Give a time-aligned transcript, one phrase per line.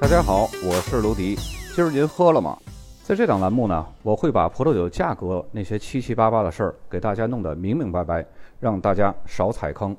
[0.00, 1.36] 大家好，我是卢迪。
[1.76, 2.56] 今儿您喝了吗？
[3.02, 8.24] 在这档栏目呢，我会把葡萄酒价格那些七七八八的事儿给大家弄得明明白白，
[8.58, 9.94] 让大家少踩坑。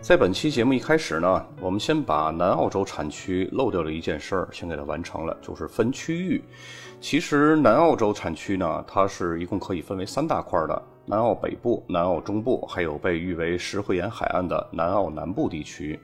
[0.00, 6.42] 在本期节目一开始呢，我们先把南澳洲产区漏掉的一件事儿先给它完成了，就是分区域。
[7.00, 15.98] 其实南澳洲产区呢，它是一共可以分为三大块的：南澳北部、南澳中部，还有被誉为石灰岩海岸的南澳南部地区。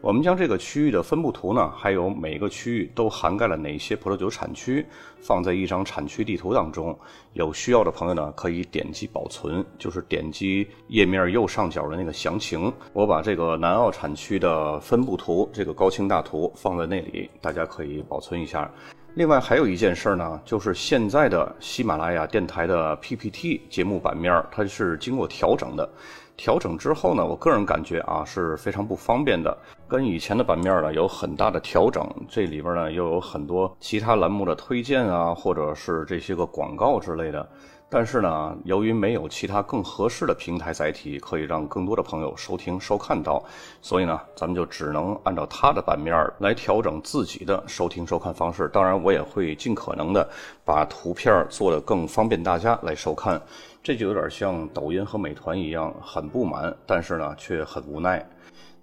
[0.00, 4.84] 我们将这个区域的分布图呢，还有每个区域都涵盖了哪些葡萄酒产区，
[5.20, 6.98] 放在一张产区地图当中。
[7.34, 12.72] 有需要的朋友呢，可以点击保存，就是点击页面右上角的那个详情。
[12.94, 18.72] 我把这个南澳产区的分布图，这个高清大图放在那里，大家可以保存一下。
[19.14, 25.88] 另外还有一件事呢，就是现在的喜马拉雅电台的 PPT 节目版面，它是经过调整的。
[26.36, 29.54] 调整之后呢，我个人感觉啊是非常不方便的，
[29.88, 32.08] 跟以前的版面呢有很大的调整。
[32.28, 37.46] 这里边呢又有很多其他栏目的推荐啊，或者是这些个广告之类的。
[37.92, 43.42] 但是呢，由于没有其他更合适的平台载体可以让更多的朋友收听收看到，
[43.82, 48.70] 所以呢，咱们就只能按照它的版面来调整自己的收听收看方式。
[48.72, 50.26] 当然，我也会尽可能的
[50.64, 53.42] 把图片做得更方便大家来收看。
[53.82, 58.24] 这就有点像抖音和美团一样，很不满，但是呢，却很无奈。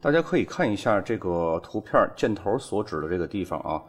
[0.02, 3.82] 大家可以看一下这个图片箭头所指的这个地方啊。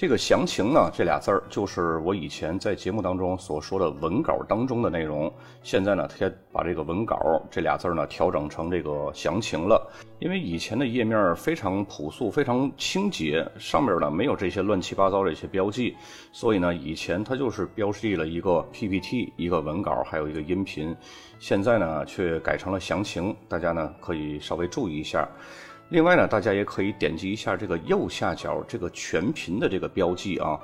[0.00, 5.30] 这个详情呢，这俩字儿就是我以前在节目当中所说的文稿当中的内容。
[5.62, 7.18] 现在呢，他把这个文稿
[7.50, 9.92] 这俩字儿呢调整成这个详情了。
[10.18, 15.94] 因为以前的页面非常朴素、非常清洁，上面呢没有这些乱七八糟的一些标记，
[16.32, 20.96] 所以呢，以前它就是标记了一个 PPT、一个文稿，还有一个音频。
[21.38, 25.28] 现在呢，却改成了详情，大家呢可以稍微注意一下。
[25.90, 30.56] 另外呢，大家也可以点击一下这个右下角这个全屏的这个标记啊，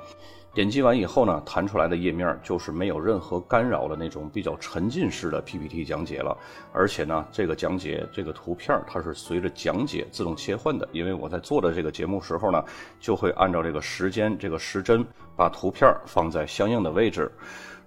[0.53, 6.35] 点击完以后呢，弹出来的页面就是没有任何干扰的那种比较沉浸式的 PPT 讲解了。
[6.71, 12.63] 而且呢，这个讲解这个图片它是随着讲解自动切换的，因为我在做的这个节目时候呢，
[12.97, 15.05] 就会按照这个时间这个时针
[15.35, 17.29] 把图片放在相应的位置。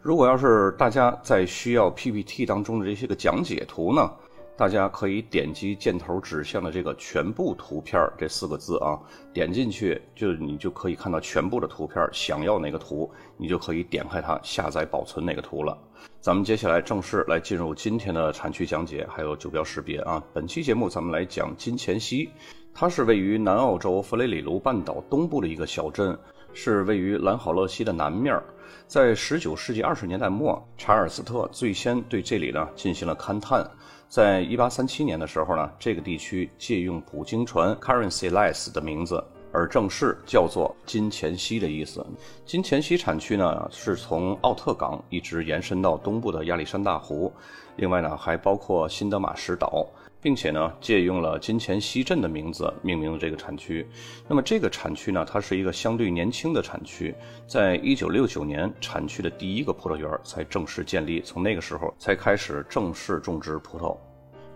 [0.03, 4.11] 如果要是大家在需要 PPT 当中的这些个讲解图呢？
[4.61, 9.01] 大家可以点击箭头指向的这个“全部图片”这四个字啊，
[9.33, 12.07] 点进去就你就可以看到全部的图片。
[12.13, 15.75] 想要哪个图，你就可以点开它下载保存哪个图了。
[16.21, 20.23] 咱们接下来正式来进入今天的产区讲解，还有酒标识别啊。
[20.35, 22.29] 本期节目咱们来讲金钱溪，
[22.75, 26.15] 它是位于南澳洲弗雷里卢半岛东部的一个小镇，
[26.53, 28.39] 是位于兰考勒西的南面。
[28.87, 33.65] 在19世纪20年代末，查尔斯特最先对这里呢进行了勘探。
[34.09, 39.23] 在一八三七年的时候呢，这个地区借用捕鲸船 Currency Less 的名字，
[39.53, 42.05] 而正式叫做金钱溪的意思。
[42.45, 47.33] 金钱溪产区呢，是从奥特港一直延伸到东部的亚历山大湖，
[47.77, 49.87] 另外呢，还包括新德马什岛，
[50.21, 53.87] 并且呢，借用了金钱溪镇的名字命名了这个产区。
[54.29, 57.15] 那么这个产区呢，它是一个相对年轻的产区，
[57.47, 63.97] 在一九六九年，产区的第一个葡萄园才正式建立，从那个时候才开始正式种植葡萄。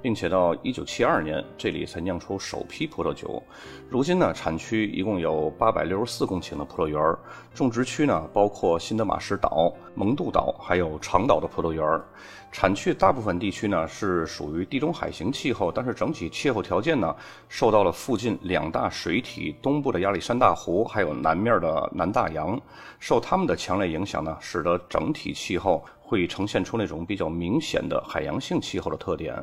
[0.05, 3.43] 并且到一九七二年，这里才酿出首批葡萄酒。
[3.89, 7.01] 如今呢，产区一共有八百六十四公顷的葡萄园，
[7.55, 11.83] 种植区呢包括新德马什岛、蒙杜岛，还有长岛的葡萄园。
[12.53, 17.17] 产区大部分地区呢是属于地中海型气候，但是整体气候条件呢
[17.49, 22.61] 受到了附近两大水体东部的亚历山大湖，还有南面的南大洋，
[23.01, 25.83] 受它们的强烈影响呢，使得整体气候
[26.15, 29.35] 会呈现出那种比较明显的海洋性气候的特点。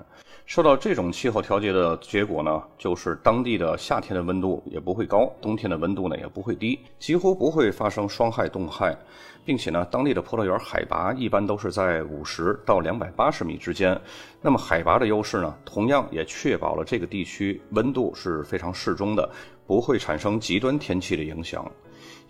[0.45, 8.97] 受到这种气候调节的结果呢，就是当地的夏天的温度也不会高，冬天的温度呢也不会低，几乎不会发生霜害冻害，
[9.43, 13.99] 并且呢，当地的葡萄园海拔一般都是在五十到两百八十米之间。
[14.41, 19.29] 那么海拔的优势呢，同样也确保了这个地区温度是非常适中的，
[19.67, 21.69] 不会产生极端天气的影响。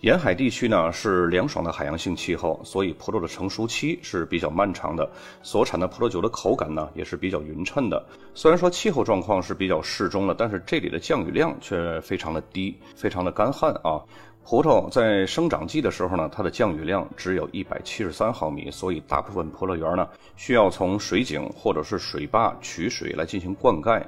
[0.02, 5.08] 沿海地区呢是凉爽的海洋性气候，所以葡萄的成熟期是比较漫长的，
[5.44, 8.04] 所产的葡萄酒的口感呢也是比较匀称的。
[8.34, 14.02] 虽然说气候状况是比较适中的，但是这里的降雨量却非常的低，非常的干旱啊。
[14.44, 24.02] 葡萄在生长季的时候呢，它的降雨量只有一百七十三毫米，所以大部分葡萄园呢需要从水井或者是水坝取水来进行灌溉。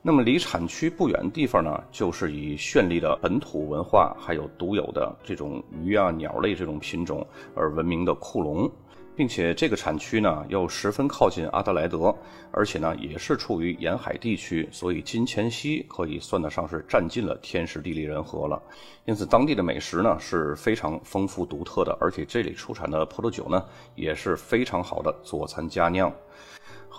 [0.00, 8.70] 那么离产区不远的地方呢，就是以绚丽的本土文化，还有独有的这种鱼啊、鸟类这种品种而闻名的库隆。
[9.16, 12.14] 并且这个产区呢又十分靠近阿德莱德，
[12.52, 18.62] 而且呢也是处于沿海地区，所以金钱溪可以算得上是占尽了天时地利人和了。
[19.06, 23.64] 因此当地的美食呢是非常丰富独特的，而且这里出产的葡萄酒呢
[23.96, 26.12] 也是非常好的佐餐佳酿。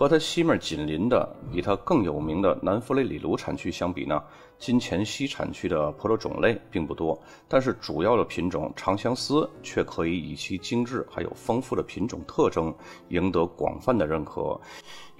[0.00, 4.18] 和它西面紧邻的、比它更有名的南弗雷里卢产区相比呢，
[4.58, 12.74] 金钱溪产区的葡萄种类并不多，但是主要的品种长相思却可以以其精致还有丰富的品种特征
[13.10, 14.58] 赢得广泛的认可。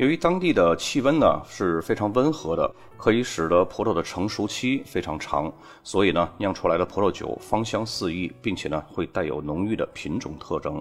[0.01, 5.53] 由于当地的气温呢是非常温和的，可以使得葡萄的成熟期非常长，
[5.85, 10.81] 所以呢酿出来的葡萄酒芳香四溢，并且呢会带有浓郁的品种特征。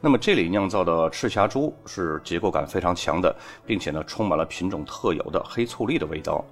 [0.00, 3.34] 那么这里酿造的赤霞珠是结构感非常强的，
[3.66, 6.44] 并且呢充满了品种特有的黑醋栗的味道。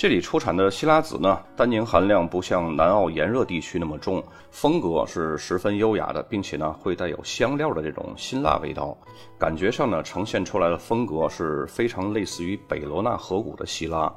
[0.00, 8.96] 这里出产的希拉子呢，单宁含量不像南澳炎热地区那么重，风格是十分优雅的，并且呢会带有香料的这种辛辣味道，
[9.38, 14.10] 感觉上呢呈现出来的风格是非常类似于北罗纳河谷的希拉。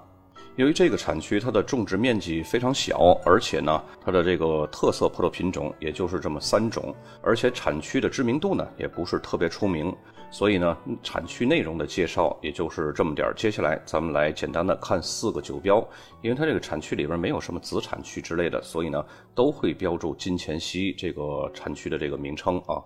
[0.56, 9.92] 由于这个产区它的种植面积非常小，而且呢它的这个特色葡萄品种也就是这么三种，而且产区的知名度呢也不是特别出名。
[10.30, 13.34] 所以呢，产区内容的介绍也就是这么点儿。
[13.36, 15.84] 接下来咱们来简单的看四个酒标，
[16.22, 19.04] 因为它这个产区里边没有什么子产区之类的，所以呢
[19.36, 22.82] 都会标注金钱溪这个产区的这个名称啊。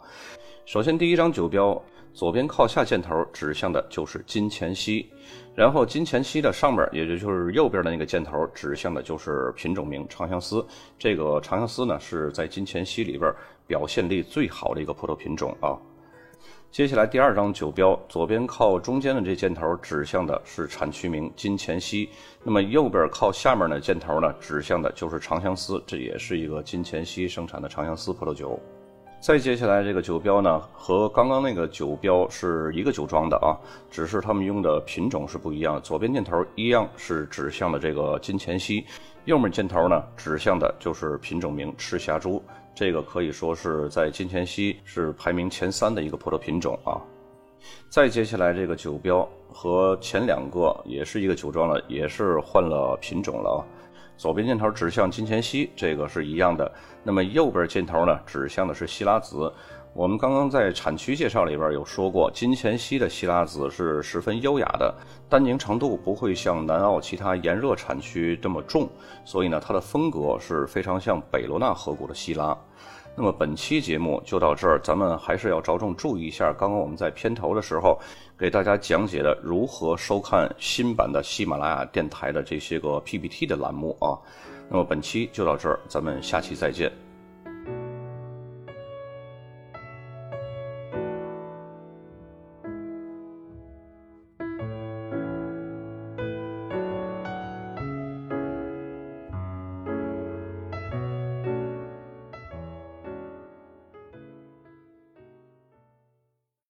[0.66, 1.82] 首先第一张酒标，
[2.18, 5.08] 左边靠下箭头指向的就是金钱溪，
[5.54, 10.66] 然后金钱溪的上面，也就就是右边的那个箭头指向的就是品种名长相思。
[10.98, 13.32] 这个长相思呢是在金钱溪里边
[13.68, 15.78] 表现力最好的一个葡萄品种啊。
[16.72, 22.10] 接下来第二张酒标，左边靠中间的这箭头指向的是产区名金钱溪，
[22.44, 28.60] 那么右边靠下面的箭头呢，指向的就是长相思，这也是一个金钱溪生产的长相思葡萄酒。
[29.20, 33.58] 再接下来这个酒标呢，和刚刚那个酒标是一个酒庄的啊，
[33.90, 35.82] 只是他们用的品种是不一样。
[35.82, 38.86] 左边箭头一样是指向的这个金钱溪，
[39.26, 42.42] 右面箭头呢指向的就是品种名赤霞珠。
[42.74, 47.02] 这个可以说是在金钱溪是排名前三的一个葡萄品种啊。
[47.90, 53.60] 再接下来这个酒标和前两个也是一个酒庄了，也是换了品种了啊。
[54.18, 56.70] 左边箭头指向金钱溪，这个是一样的。
[57.04, 59.54] 那么右边箭头呢，指向的是希拉子。
[59.94, 64.94] 我们刚刚在产区介绍里边有说过，金钱溪的希拉子是十分优雅的，
[65.30, 68.90] 单宁程度不会像南澳其他炎热产区这么重，
[69.24, 72.56] 所以呢，它的风格是非常像北罗纳河谷的希拉。
[73.20, 78.00] 那么本期节目就到这儿，咱们还是要着重注意一下，刚刚我们在片头的时候
[78.38, 84.14] 给大家讲解的如何收看新版的喜马拉雅电台的这些个 PPT 的栏目啊。
[84.70, 87.07] 那么本期就到这儿，咱们下期再见。